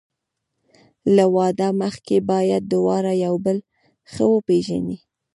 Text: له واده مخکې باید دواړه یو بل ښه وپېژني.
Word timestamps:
له 1.15 1.25
واده 1.35 1.67
مخکې 1.81 2.17
باید 2.31 2.63
دواړه 2.73 3.11
یو 3.25 3.33
بل 3.45 3.57
ښه 4.11 4.25
وپېژني. 4.33 4.97